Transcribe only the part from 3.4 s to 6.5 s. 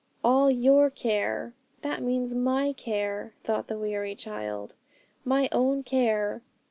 thought the weary child, 'my own care.